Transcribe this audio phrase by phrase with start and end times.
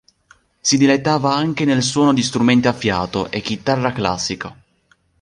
[0.59, 4.59] Si dilettava anche nel suono di strumenti a fiato e chitarra classica.